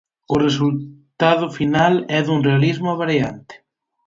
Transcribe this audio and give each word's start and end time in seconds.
O 0.33 0.35
resultado 0.45 1.45
final 1.57 1.93
é 2.17 2.19
dun 2.23 2.39
realismo 2.49 2.87
abraiante. 2.91 3.55